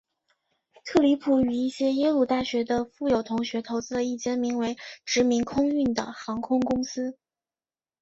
[0.83, 7.19] 特里普与一些耶鲁大学的富有同学投资了一间名为殖民空运的航空公司。